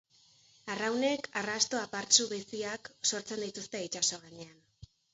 Arraunek 0.75 1.29
arrasto 1.41 1.79
apartsu 1.83 2.27
biziak 2.33 2.93
sortzen 3.13 3.47
dituzte 3.47 3.87
itsaso 3.93 4.25
gainean. 4.27 4.61